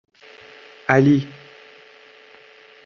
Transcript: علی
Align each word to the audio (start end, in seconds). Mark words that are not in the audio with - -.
علی 0.89 1.13